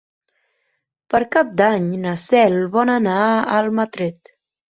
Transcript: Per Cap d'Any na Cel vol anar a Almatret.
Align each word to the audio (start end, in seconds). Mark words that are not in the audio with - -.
Per 1.13 1.19
Cap 1.35 1.51
d'Any 1.59 1.85
na 2.07 2.15
Cel 2.23 2.57
vol 2.79 2.93
anar 2.97 3.19
a 3.27 3.31
Almatret. 3.61 4.35